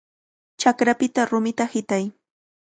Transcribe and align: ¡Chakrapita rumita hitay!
¡Chakrapita 0.59 1.27
rumita 1.31 1.65
hitay! 1.73 2.05